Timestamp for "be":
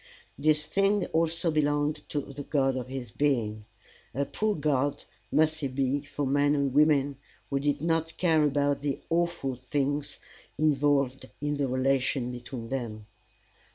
5.67-6.01